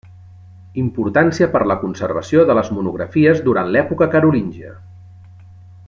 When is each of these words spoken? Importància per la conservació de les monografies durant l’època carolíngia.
Importància 0.83 1.47
per 1.55 1.61
la 1.71 1.75
conservació 1.83 2.45
de 2.51 2.57
les 2.61 2.73
monografies 2.79 3.43
durant 3.51 3.71
l’època 3.75 4.09
carolíngia. 4.17 4.75